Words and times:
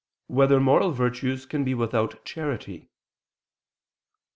2] 0.29 0.33
Whether 0.33 0.59
Moral 0.59 0.93
Virtues 0.93 1.45
Can 1.45 1.63
Be 1.63 1.75
Without 1.75 2.25
Charity? 2.25 2.89